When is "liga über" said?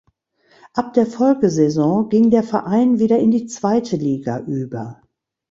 3.97-4.99